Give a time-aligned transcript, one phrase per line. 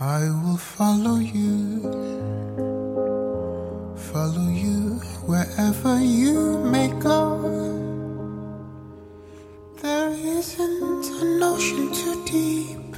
[0.00, 1.80] I will follow you,
[3.96, 7.38] follow you wherever you may go.
[9.80, 12.96] There isn't an ocean too deep,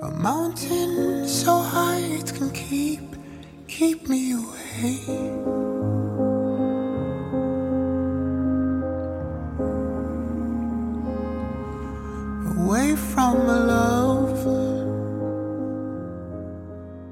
[0.00, 3.16] a mountain so high it can keep,
[3.66, 5.47] keep me away.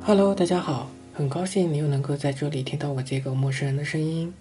[0.09, 4.33] Hello，大家好，很高兴你又能够在这里听到我这个陌生人的声音。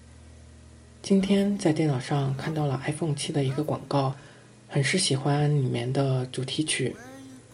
[1.02, 4.14] 今天在电脑上看到了 iPhone 七的一个广告，
[4.68, 6.96] 很是喜欢里面的主题曲，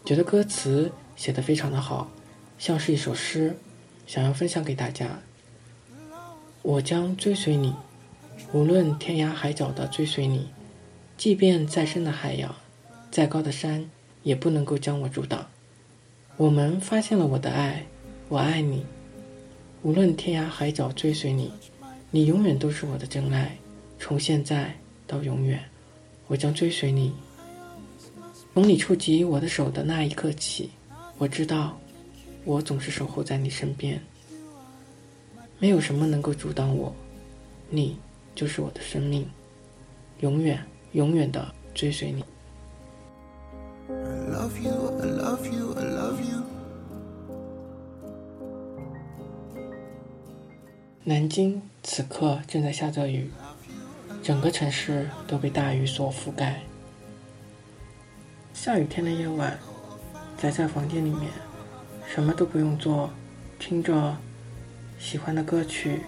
[0.04, 2.10] 觉得歌词写得非常的好，
[2.58, 3.56] 像是一首诗，
[4.06, 5.18] 想要分享给大家。
[6.60, 7.74] 我将追随你，
[8.52, 10.50] 无论天涯海角的追随你，
[11.16, 12.54] 即便再深的海洋，
[13.10, 13.88] 再高的山，
[14.22, 15.46] 也不能够将我阻挡。
[16.36, 17.86] 我们发现了我的爱。
[18.32, 18.86] 我爱你，
[19.82, 21.52] 无论天涯海角追随你，
[22.10, 23.54] 你永远都是我的真爱。
[23.98, 24.74] 从现在
[25.06, 25.62] 到永远，
[26.28, 27.12] 我将追随你。
[28.54, 30.70] 从你触及我的手的那一刻起，
[31.18, 31.78] 我知道，
[32.46, 34.00] 我总是守候在你身边。
[35.58, 36.90] 没有什么能够阻挡我，
[37.68, 37.98] 你
[38.34, 39.28] 就是我的生命，
[40.20, 40.58] 永远
[40.92, 42.24] 永远的追随你。
[43.90, 45.01] Love you,
[51.04, 53.28] 南京此刻正在下着雨，
[54.22, 56.62] 整个城市都被大雨所覆盖。
[58.54, 59.58] 下雨天的夜晚，
[60.38, 61.28] 宅在房间里面，
[62.06, 63.10] 什么都不用做，
[63.58, 64.16] 听着
[64.96, 66.02] 喜欢的歌曲，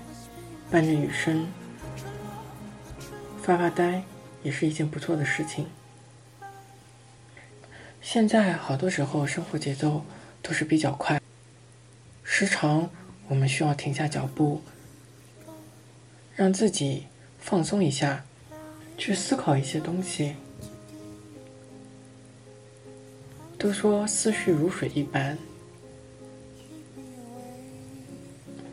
[0.70, 1.48] 伴着雨声，
[3.42, 4.04] 发发呆
[4.44, 5.66] 也是一件不错的事情。
[8.00, 10.04] 现在好多时候生活节奏
[10.40, 11.20] 都是比较快，
[12.22, 12.88] 时常
[13.26, 14.62] 我们需要停下脚步。
[16.36, 17.04] 让自己
[17.38, 18.24] 放松一下，
[18.98, 20.34] 去思考一些东西。
[23.56, 25.38] 都说思绪如水一般，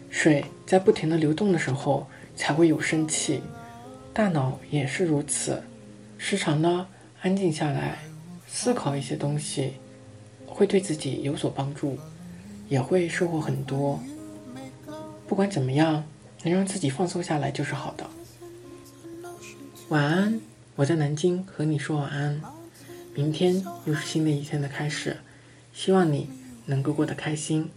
[0.09, 3.41] 水在不停的流动的时候才会有生气，
[4.11, 5.61] 大脑也是如此。
[6.17, 6.87] 时常呢，
[7.21, 7.99] 安静下来，
[8.47, 9.73] 思考一些东西，
[10.47, 11.97] 会对自己有所帮助，
[12.67, 13.99] 也会收获很多。
[15.27, 16.03] 不管怎么样。
[16.43, 18.05] 能让自己放松下来就是好的。
[19.89, 20.39] 晚安，
[20.75, 22.41] 我在南京和你说晚安。
[23.13, 25.17] 明天又是新的一天的开始，
[25.73, 26.29] 希望你
[26.65, 27.69] 能够过得开心。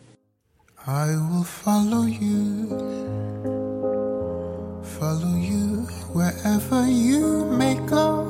[0.87, 2.69] I will follow you,
[4.83, 8.25] follow you wherever you may go.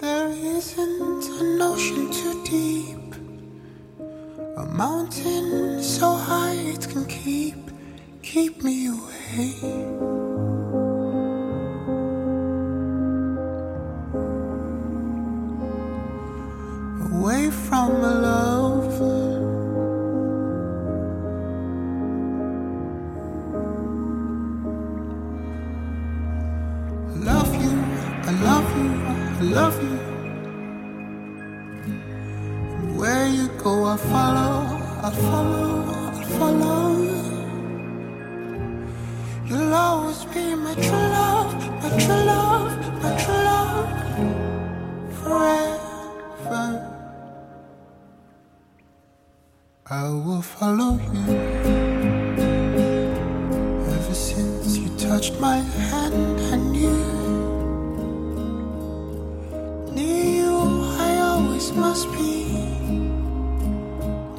[0.00, 3.14] There isn't an ocean too deep,
[4.56, 6.35] a mountain so high
[8.36, 9.54] keep me away.
[17.12, 19.00] Away from a love.
[27.30, 27.74] Love you,
[28.28, 28.90] I love you,
[29.38, 29.98] I love you.
[32.76, 34.54] And where you go, I follow,
[35.06, 35.84] I follow,
[36.20, 36.95] I follow.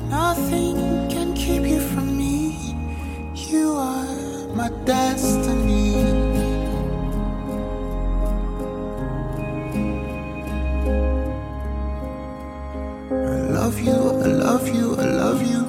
[0.10, 2.76] Nothing can keep you from me.
[3.34, 5.67] You are my destiny.
[13.68, 15.62] Love you, I love you, I love you.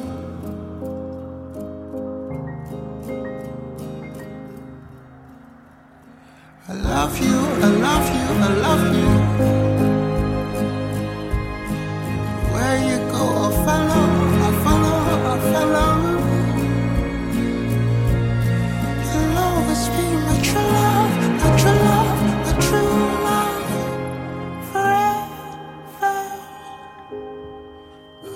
[6.68, 9.10] I love you, I love you, I love you.
[12.52, 14.04] Where you go, I'll follow,
[14.44, 14.98] I'll follow,
[15.30, 15.92] I'll follow.
[19.10, 20.07] You'll always be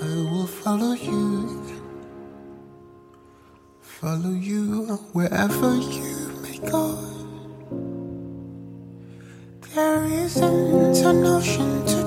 [0.03, 1.63] I will follow you,
[3.81, 6.85] follow you wherever you may go.
[9.73, 12.02] There isn't an ocean too